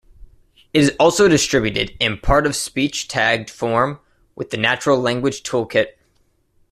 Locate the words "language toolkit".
4.99-5.95